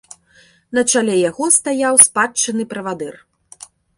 [0.77, 3.13] На чале яго стаяў спадчынны правадыр.